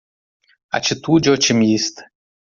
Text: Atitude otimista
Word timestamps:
Atitude 0.77 1.29
otimista 1.33 2.01